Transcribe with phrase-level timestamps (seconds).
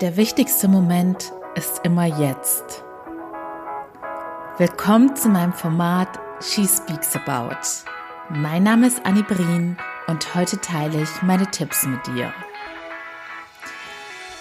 [0.00, 2.84] Der wichtigste Moment ist immer jetzt.
[4.56, 7.56] Willkommen zu meinem Format She Speaks About.
[8.30, 9.76] Mein Name ist Annie Brien
[10.06, 12.32] und heute teile ich meine Tipps mit dir.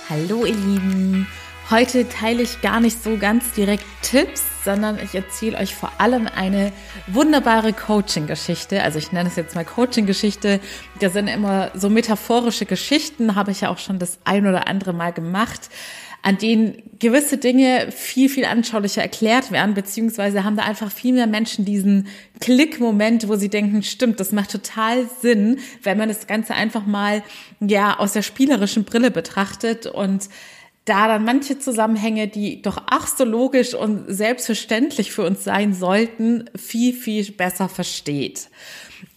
[0.07, 1.27] Hallo ihr Lieben,
[1.69, 6.27] heute teile ich gar nicht so ganz direkt Tipps, sondern ich erzähle euch vor allem
[6.27, 6.71] eine
[7.07, 8.83] wunderbare Coaching-Geschichte.
[8.83, 10.59] Also ich nenne es jetzt mal Coaching-Geschichte.
[10.99, 14.93] Das sind immer so metaphorische Geschichten, habe ich ja auch schon das ein oder andere
[14.93, 15.69] Mal gemacht
[16.23, 21.27] an denen gewisse Dinge viel, viel anschaulicher erklärt werden, beziehungsweise haben da einfach viel mehr
[21.27, 22.07] Menschen diesen
[22.41, 27.23] Klick-Moment, wo sie denken, stimmt, das macht total Sinn, wenn man das Ganze einfach mal,
[27.61, 30.27] ja, aus der spielerischen Brille betrachtet und
[30.87, 36.49] da dann manche Zusammenhänge, die doch ach so logisch und selbstverständlich für uns sein sollten,
[36.55, 38.49] viel, viel besser versteht.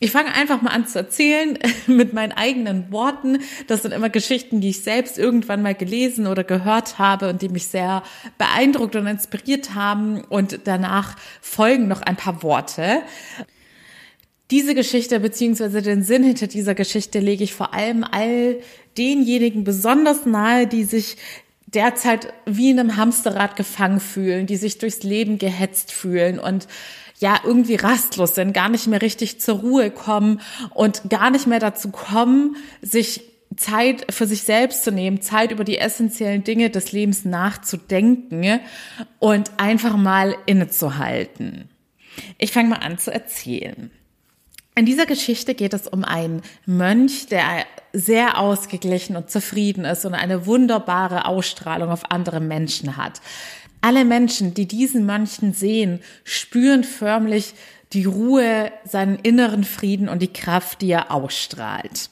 [0.00, 3.38] Ich fange einfach mal an zu erzählen mit meinen eigenen Worten.
[3.68, 7.48] Das sind immer Geschichten, die ich selbst irgendwann mal gelesen oder gehört habe und die
[7.48, 8.02] mich sehr
[8.36, 10.24] beeindruckt und inspiriert haben.
[10.24, 13.02] Und danach folgen noch ein paar Worte.
[14.50, 18.56] Diese Geschichte beziehungsweise den Sinn hinter dieser Geschichte lege ich vor allem all
[18.98, 21.16] denjenigen besonders nahe, die sich
[21.74, 26.66] derzeit wie in einem Hamsterrad gefangen fühlen, die sich durchs Leben gehetzt fühlen und
[27.18, 30.40] ja irgendwie rastlos sind, gar nicht mehr richtig zur Ruhe kommen
[30.74, 33.22] und gar nicht mehr dazu kommen, sich
[33.56, 38.60] Zeit für sich selbst zu nehmen, Zeit über die essentiellen Dinge des Lebens nachzudenken
[39.18, 41.68] und einfach mal innezuhalten.
[42.38, 43.90] Ich fange mal an zu erzählen.
[44.76, 50.14] In dieser Geschichte geht es um einen Mönch, der sehr ausgeglichen und zufrieden ist und
[50.14, 53.20] eine wunderbare Ausstrahlung auf andere Menschen hat.
[53.80, 57.54] Alle Menschen, die diesen Mönchen sehen, spüren förmlich
[57.92, 62.10] die Ruhe, seinen inneren Frieden und die Kraft, die er ausstrahlt.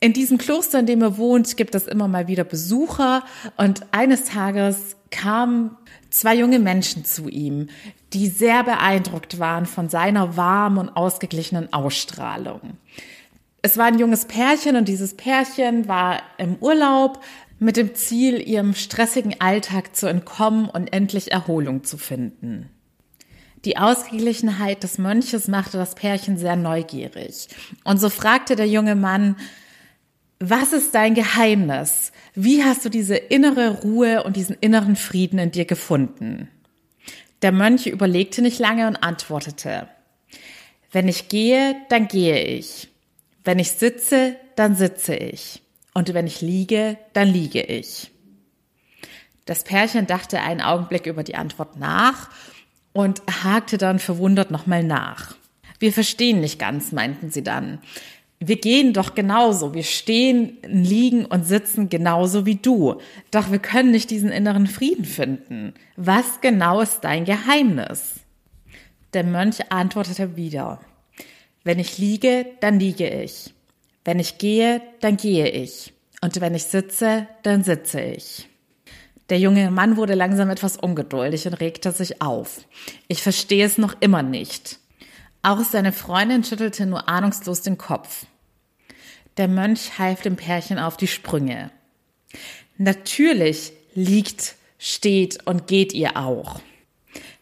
[0.00, 3.24] In diesem Kloster, in dem er wohnt, gibt es immer mal wieder Besucher
[3.56, 5.76] und eines Tages kamen
[6.10, 7.68] zwei junge Menschen zu ihm,
[8.12, 12.76] die sehr beeindruckt waren von seiner warmen und ausgeglichenen Ausstrahlung.
[13.66, 17.20] Es war ein junges Pärchen und dieses Pärchen war im Urlaub,
[17.58, 22.70] mit dem Ziel, ihrem stressigen Alltag zu entkommen und endlich Erholung zu finden.
[23.64, 27.48] Die Ausgeglichenheit des Mönches machte das Pärchen sehr neugierig.
[27.82, 29.34] Und so fragte der junge Mann,
[30.38, 32.12] was ist dein Geheimnis?
[32.36, 36.48] Wie hast du diese innere Ruhe und diesen inneren Frieden in dir gefunden?
[37.42, 39.88] Der Mönch überlegte nicht lange und antwortete,
[40.92, 42.90] wenn ich gehe, dann gehe ich.
[43.46, 45.62] Wenn ich sitze, dann sitze ich.
[45.94, 48.10] Und wenn ich liege, dann liege ich.
[49.44, 52.28] Das Pärchen dachte einen Augenblick über die Antwort nach
[52.92, 55.36] und hakte dann verwundert nochmal nach.
[55.78, 57.78] Wir verstehen nicht ganz, meinten sie dann.
[58.40, 59.74] Wir gehen doch genauso.
[59.74, 63.00] Wir stehen, liegen und sitzen genauso wie du.
[63.30, 65.72] Doch wir können nicht diesen inneren Frieden finden.
[65.94, 68.14] Was genau ist dein Geheimnis?
[69.14, 70.80] Der Mönch antwortete wieder.
[71.66, 73.52] Wenn ich liege, dann liege ich.
[74.04, 75.92] Wenn ich gehe, dann gehe ich.
[76.20, 78.48] Und wenn ich sitze, dann sitze ich.
[79.30, 82.60] Der junge Mann wurde langsam etwas ungeduldig und regte sich auf.
[83.08, 84.78] Ich verstehe es noch immer nicht.
[85.42, 88.26] Auch seine Freundin schüttelte nur ahnungslos den Kopf.
[89.36, 91.72] Der Mönch half dem Pärchen auf die Sprünge.
[92.78, 96.60] Natürlich liegt, steht und geht ihr auch.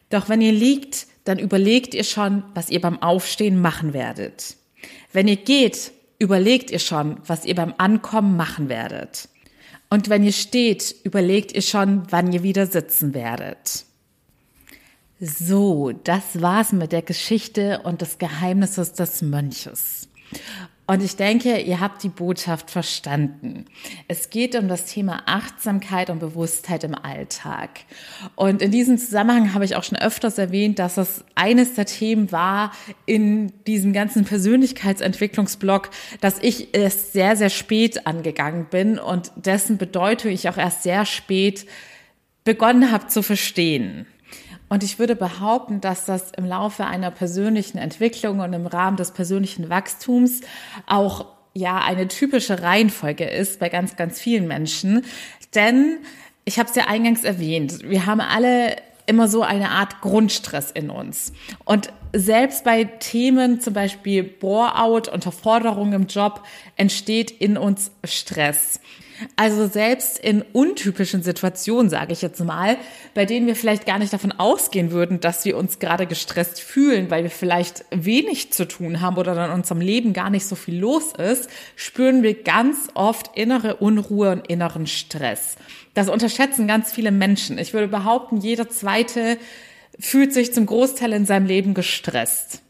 [0.08, 4.56] Doch wenn ihr liegt, dann überlegt ihr schon, was ihr beim Aufstehen machen werdet.
[5.12, 9.28] Wenn ihr geht, überlegt ihr schon, was ihr beim Ankommen machen werdet.
[9.90, 13.84] Und wenn ihr steht, überlegt ihr schon, wann ihr wieder sitzen werdet.
[15.20, 20.08] So, das war's mit der Geschichte und des Geheimnisses des Mönches.
[20.86, 23.64] Und ich denke, ihr habt die Botschaft verstanden.
[24.06, 27.70] Es geht um das Thema Achtsamkeit und Bewusstheit im Alltag.
[28.34, 32.32] Und in diesem Zusammenhang habe ich auch schon öfters erwähnt, dass es eines der Themen
[32.32, 32.72] war
[33.06, 35.88] in diesem ganzen Persönlichkeitsentwicklungsblock,
[36.20, 41.06] dass ich es sehr, sehr spät angegangen bin und dessen Bedeutung ich auch erst sehr
[41.06, 41.66] spät
[42.44, 44.06] begonnen habe zu verstehen.
[44.68, 49.12] Und ich würde behaupten, dass das im Laufe einer persönlichen Entwicklung und im Rahmen des
[49.12, 50.40] persönlichen Wachstums
[50.86, 55.04] auch ja eine typische Reihenfolge ist bei ganz, ganz vielen Menschen.
[55.54, 55.98] Denn
[56.44, 58.76] ich habe es ja eingangs erwähnt, wir haben alle
[59.06, 61.32] immer so eine Art Grundstress in uns.
[61.64, 66.42] Und selbst bei Themen, zum Beispiel Bore-out, Unterforderung im Job,
[66.76, 68.80] entsteht in uns Stress.
[69.36, 72.76] Also selbst in untypischen Situationen, sage ich jetzt mal,
[73.14, 77.10] bei denen wir vielleicht gar nicht davon ausgehen würden, dass wir uns gerade gestresst fühlen,
[77.10, 80.78] weil wir vielleicht wenig zu tun haben oder in unserem Leben gar nicht so viel
[80.78, 85.56] los ist, spüren wir ganz oft innere Unruhe und inneren Stress.
[85.94, 87.58] Das unterschätzen ganz viele Menschen.
[87.58, 89.38] Ich würde behaupten, jeder zweite
[89.98, 92.60] fühlt sich zum Großteil in seinem Leben gestresst.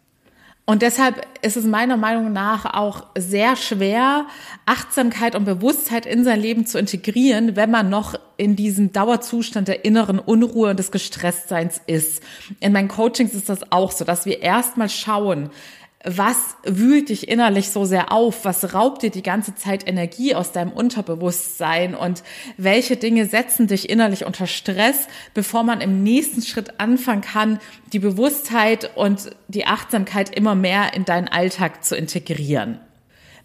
[0.66, 4.26] Und deshalb ist es meiner Meinung nach auch sehr schwer,
[4.64, 9.84] Achtsamkeit und Bewusstheit in sein Leben zu integrieren, wenn man noch in diesem Dauerzustand der
[9.84, 12.22] inneren Unruhe und des Gestresstseins ist.
[12.60, 15.50] In meinen Coachings ist das auch so, dass wir erstmal schauen,
[16.04, 18.44] was wühlt dich innerlich so sehr auf?
[18.44, 21.94] Was raubt dir die ganze Zeit Energie aus deinem Unterbewusstsein?
[21.94, 22.22] Und
[22.58, 27.58] welche Dinge setzen dich innerlich unter Stress, bevor man im nächsten Schritt anfangen kann,
[27.94, 32.80] die Bewusstheit und die Achtsamkeit immer mehr in deinen Alltag zu integrieren?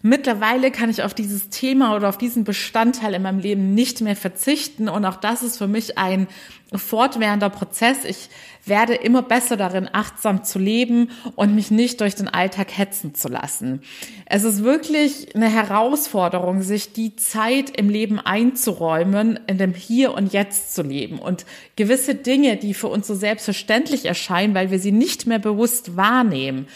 [0.02, 4.16] Mittlerweile kann ich auf dieses Thema oder auf diesen Bestandteil in meinem Leben nicht mehr
[4.16, 6.26] verzichten und auch das ist für mich ein
[6.74, 8.04] fortwährender Prozess.
[8.06, 8.30] Ich
[8.64, 13.28] werde immer besser darin, achtsam zu leben und mich nicht durch den Alltag hetzen zu
[13.28, 13.82] lassen.
[14.24, 20.32] Es ist wirklich eine Herausforderung, sich die Zeit im Leben einzuräumen, in dem Hier und
[20.32, 21.44] Jetzt zu leben und
[21.76, 26.68] gewisse Dinge, die für uns so selbstverständlich erscheinen, weil wir sie nicht mehr bewusst wahrnehmen,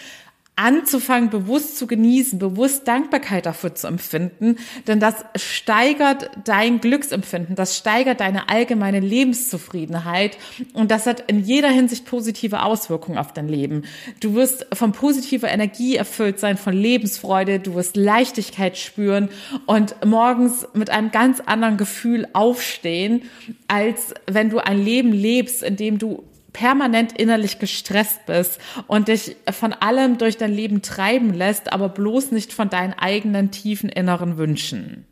[0.56, 4.56] anzufangen, bewusst zu genießen, bewusst Dankbarkeit dafür zu empfinden,
[4.86, 10.38] denn das steigert dein Glücksempfinden, das steigert deine allgemeine Lebenszufriedenheit.
[10.72, 13.82] Und das hat in jeder Hinsicht positive Auswirkungen auf dein Leben.
[14.20, 19.30] Du wirst von positiver Energie erfüllt sein, von Lebensfreude, du wirst Leichtigkeit spüren
[19.66, 23.22] und morgens mit einem ganz anderen Gefühl aufstehen,
[23.66, 26.22] als wenn du ein Leben lebst, in dem du
[26.54, 32.30] permanent innerlich gestresst bist und dich von allem durch dein Leben treiben lässt, aber bloß
[32.30, 35.04] nicht von deinen eigenen tiefen inneren Wünschen.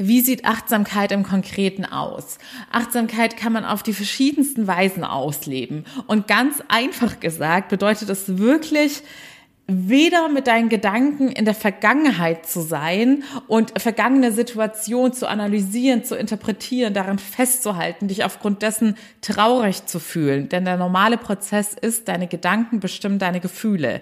[0.00, 2.38] Wie sieht Achtsamkeit im Konkreten aus?
[2.70, 5.84] Achtsamkeit kann man auf die verschiedensten Weisen ausleben.
[6.06, 9.02] Und ganz einfach gesagt bedeutet es wirklich,
[9.70, 16.16] weder mit deinen Gedanken in der Vergangenheit zu sein und vergangene Situationen zu analysieren, zu
[16.16, 20.48] interpretieren, daran festzuhalten, dich aufgrund dessen traurig zu fühlen.
[20.48, 24.00] Denn der normale Prozess ist, deine Gedanken bestimmen deine Gefühle.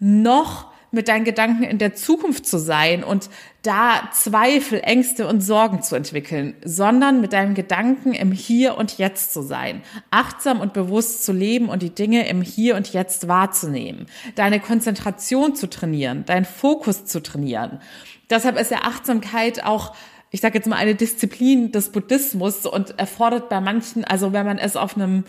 [0.00, 3.30] Noch mit deinen Gedanken in der Zukunft zu sein und
[3.62, 9.32] da Zweifel, Ängste und Sorgen zu entwickeln, sondern mit deinen Gedanken im Hier und Jetzt
[9.32, 14.06] zu sein, achtsam und bewusst zu leben und die Dinge im Hier und Jetzt wahrzunehmen,
[14.34, 17.80] deine Konzentration zu trainieren, deinen Fokus zu trainieren.
[18.28, 19.94] Deshalb ist ja Achtsamkeit auch
[20.30, 24.58] ich sage jetzt mal eine Disziplin des Buddhismus und erfordert bei manchen, also wenn man
[24.58, 25.24] es auf einem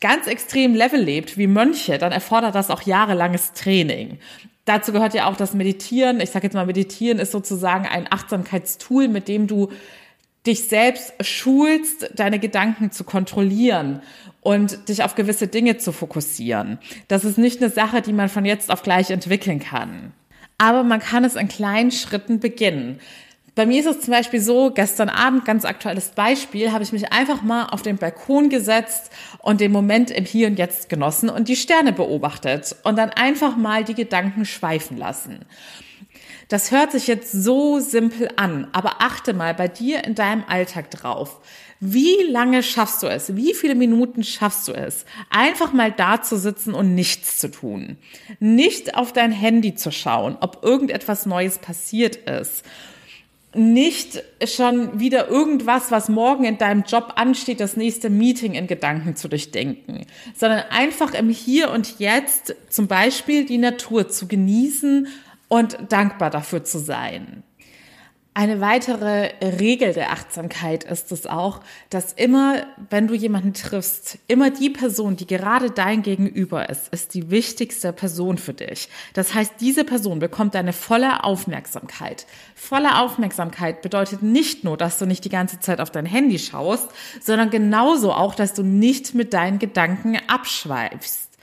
[0.00, 4.18] ganz extremen Level lebt, wie Mönche, dann erfordert das auch jahrelanges Training.
[4.64, 6.20] Dazu gehört ja auch das Meditieren.
[6.20, 9.70] Ich sage jetzt mal, Meditieren ist sozusagen ein Achtsamkeitstool, mit dem du
[10.46, 14.02] dich selbst schulst, deine Gedanken zu kontrollieren
[14.40, 16.78] und dich auf gewisse Dinge zu fokussieren.
[17.08, 20.12] Das ist nicht eine Sache, die man von jetzt auf gleich entwickeln kann.
[20.58, 23.00] Aber man kann es in kleinen Schritten beginnen.
[23.54, 27.12] Bei mir ist es zum Beispiel so, gestern Abend, ganz aktuelles Beispiel, habe ich mich
[27.12, 31.48] einfach mal auf den Balkon gesetzt und den Moment im Hier und Jetzt genossen und
[31.48, 35.44] die Sterne beobachtet und dann einfach mal die Gedanken schweifen lassen.
[36.48, 40.90] Das hört sich jetzt so simpel an, aber achte mal bei dir in deinem Alltag
[40.90, 41.40] drauf.
[41.78, 43.36] Wie lange schaffst du es?
[43.36, 45.04] Wie viele Minuten schaffst du es?
[45.30, 47.98] Einfach mal da zu sitzen und nichts zu tun.
[48.40, 52.64] Nicht auf dein Handy zu schauen, ob irgendetwas Neues passiert ist
[53.54, 59.16] nicht schon wieder irgendwas, was morgen in deinem Job ansteht, das nächste Meeting in Gedanken
[59.16, 65.08] zu durchdenken, sondern einfach im Hier und Jetzt zum Beispiel die Natur zu genießen
[65.48, 67.42] und dankbar dafür zu sein.
[68.36, 74.50] Eine weitere Regel der Achtsamkeit ist es auch, dass immer, wenn du jemanden triffst, immer
[74.50, 78.88] die Person, die gerade dein Gegenüber ist, ist die wichtigste Person für dich.
[79.12, 82.26] Das heißt, diese Person bekommt deine volle Aufmerksamkeit.
[82.56, 86.88] Volle Aufmerksamkeit bedeutet nicht nur, dass du nicht die ganze Zeit auf dein Handy schaust,
[87.22, 91.33] sondern genauso auch, dass du nicht mit deinen Gedanken abschweifst.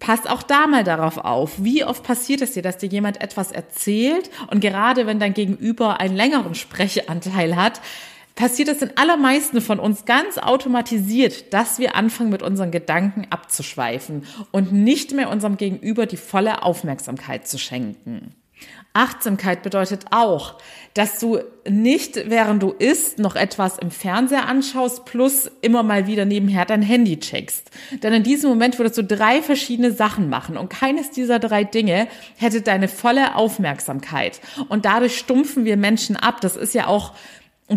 [0.00, 1.52] Passt auch da mal darauf auf.
[1.58, 6.00] Wie oft passiert es dir, dass dir jemand etwas erzählt und gerade wenn dein Gegenüber
[6.00, 7.80] einen längeren Sprechanteil hat,
[8.34, 14.24] passiert es in allermeisten von uns ganz automatisiert, dass wir anfangen, mit unseren Gedanken abzuschweifen
[14.50, 18.34] und nicht mehr unserem Gegenüber die volle Aufmerksamkeit zu schenken.
[18.92, 20.58] Achtsamkeit bedeutet auch,
[20.94, 21.38] dass du
[21.68, 26.82] nicht, während du isst, noch etwas im Fernseher anschaust, plus immer mal wieder nebenher dein
[26.82, 27.70] Handy checkst.
[28.02, 32.08] Denn in diesem Moment würdest du drei verschiedene Sachen machen und keines dieser drei Dinge
[32.36, 34.40] hätte deine volle Aufmerksamkeit.
[34.68, 36.40] Und dadurch stumpfen wir Menschen ab.
[36.40, 37.14] Das ist ja auch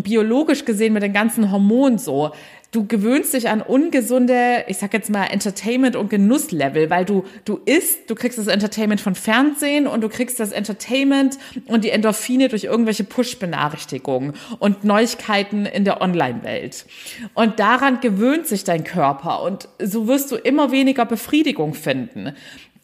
[0.02, 2.32] biologisch gesehen mit den ganzen Hormonen so
[2.74, 7.60] du gewöhnst dich an ungesunde, ich sag jetzt mal Entertainment und Genusslevel, weil du du
[7.64, 12.48] isst, du kriegst das Entertainment von Fernsehen und du kriegst das Entertainment und die Endorphine
[12.48, 16.86] durch irgendwelche Push-Benachrichtigungen und Neuigkeiten in der Online-Welt.
[17.34, 22.32] Und daran gewöhnt sich dein Körper und so wirst du immer weniger Befriedigung finden.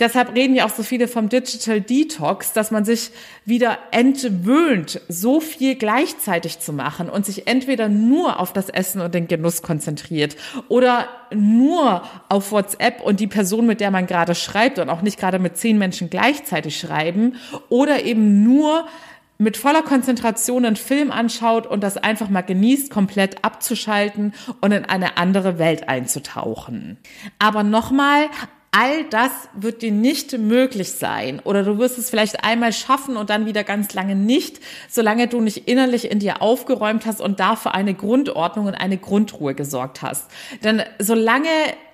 [0.00, 3.10] Deshalb reden ja auch so viele vom Digital Detox, dass man sich
[3.44, 9.14] wieder entwöhnt, so viel gleichzeitig zu machen und sich entweder nur auf das Essen und
[9.14, 10.36] den Genuss konzentriert
[10.68, 15.18] oder nur auf WhatsApp und die Person, mit der man gerade schreibt und auch nicht
[15.18, 17.36] gerade mit zehn Menschen gleichzeitig schreiben
[17.68, 18.86] oder eben nur
[19.36, 24.84] mit voller Konzentration einen Film anschaut und das einfach mal genießt, komplett abzuschalten und in
[24.84, 26.98] eine andere Welt einzutauchen.
[27.38, 28.28] Aber nochmal,
[28.72, 33.28] All das wird dir nicht möglich sein oder du wirst es vielleicht einmal schaffen und
[33.28, 37.74] dann wieder ganz lange nicht, solange du nicht innerlich in dir aufgeräumt hast und dafür
[37.74, 40.30] eine Grundordnung und eine Grundruhe gesorgt hast.
[40.62, 41.48] Denn solange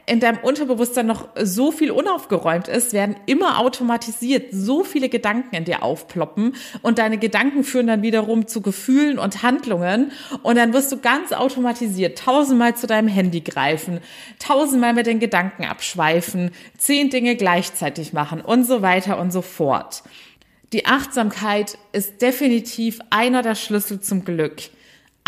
[0.06, 5.64] in deinem Unterbewusstsein noch so viel unaufgeräumt ist, werden immer automatisiert so viele Gedanken in
[5.64, 10.92] dir aufploppen und deine Gedanken führen dann wiederum zu Gefühlen und Handlungen und dann wirst
[10.92, 13.98] du ganz automatisiert tausendmal zu deinem Handy greifen,
[14.38, 20.04] tausendmal mit den Gedanken abschweifen, zehn Dinge gleichzeitig machen und so weiter und so fort.
[20.72, 24.70] Die Achtsamkeit ist definitiv einer der Schlüssel zum Glück.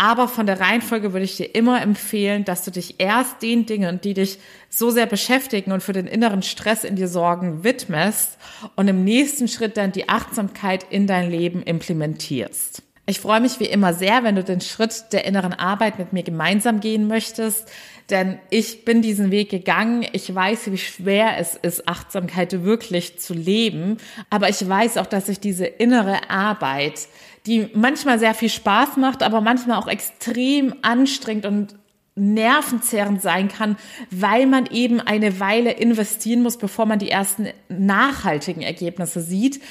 [0.01, 3.99] Aber von der Reihenfolge würde ich dir immer empfehlen, dass du dich erst den Dingen,
[3.99, 4.39] die dich
[4.69, 8.37] so sehr beschäftigen und für den inneren Stress in dir sorgen, widmest
[8.77, 12.81] und im nächsten Schritt dann die Achtsamkeit in dein Leben implementierst.
[13.07, 16.23] Ich freue mich wie immer sehr, wenn du den Schritt der inneren Arbeit mit mir
[16.23, 17.69] gemeinsam gehen möchtest,
[18.09, 20.05] denn ich bin diesen Weg gegangen.
[20.13, 23.97] Ich weiß, wie schwer es ist, Achtsamkeit wirklich zu leben,
[24.29, 27.07] aber ich weiß auch, dass ich diese innere Arbeit
[27.45, 31.75] die manchmal sehr viel Spaß macht, aber manchmal auch extrem anstrengend und
[32.15, 33.77] nervenzerrend sein kann,
[34.11, 39.61] weil man eben eine Weile investieren muss, bevor man die ersten nachhaltigen Ergebnisse sieht.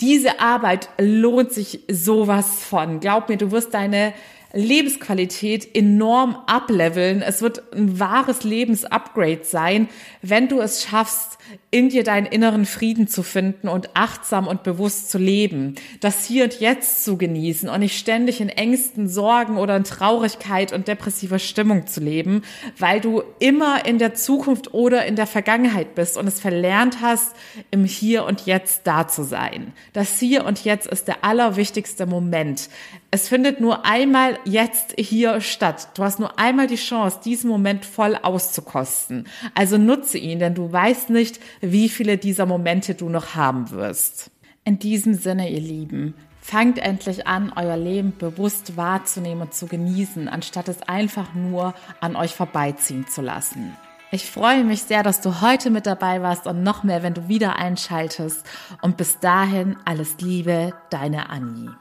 [0.00, 3.00] Diese Arbeit lohnt sich sowas von.
[3.00, 4.14] Glaub mir, du wirst deine
[4.52, 7.22] Lebensqualität enorm ableveln.
[7.22, 9.88] Es wird ein wahres Lebensupgrade sein,
[10.20, 11.38] wenn du es schaffst,
[11.70, 16.44] in dir deinen inneren Frieden zu finden und achtsam und bewusst zu leben, das hier
[16.44, 21.38] und jetzt zu genießen und nicht ständig in Ängsten, Sorgen oder in Traurigkeit und depressiver
[21.38, 22.42] Stimmung zu leben,
[22.78, 27.34] weil du immer in der Zukunft oder in der Vergangenheit bist und es verlernt hast,
[27.70, 29.72] im Hier und Jetzt da zu sein.
[29.92, 32.68] Das Hier und Jetzt ist der allerwichtigste Moment.
[33.14, 35.88] Es findet nur einmal jetzt hier statt.
[35.94, 39.28] Du hast nur einmal die Chance, diesen Moment voll auszukosten.
[39.54, 44.30] Also nutze ihn, denn du weißt nicht, wie viele dieser Momente du noch haben wirst.
[44.64, 50.26] In diesem Sinne, ihr Lieben, fangt endlich an, euer Leben bewusst wahrzunehmen und zu genießen,
[50.30, 53.76] anstatt es einfach nur an euch vorbeiziehen zu lassen.
[54.10, 57.28] Ich freue mich sehr, dass du heute mit dabei warst und noch mehr, wenn du
[57.28, 58.46] wieder einschaltest.
[58.80, 61.76] Und bis dahin alles Liebe, deine Annie.